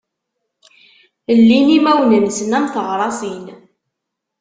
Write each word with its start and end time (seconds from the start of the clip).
Llin 1.39 1.67
imawen-nnsen 1.77 2.55
am 2.57 2.65
teɣṛasin. 2.73 3.45